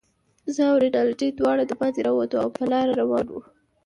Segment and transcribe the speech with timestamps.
[0.53, 3.41] زه او رینالډي دواړه دباندې راووتو، او په لاره روان شوو.